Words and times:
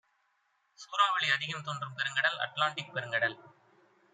சூறாவளி 0.79 1.27
அதிகம் 1.29 1.63
தோன்றும் 1.63 1.93
பெருங்கடல் 1.95 2.37
அட்லாண்டிக் 2.37 2.93
பெருங்கடல் 2.93 3.37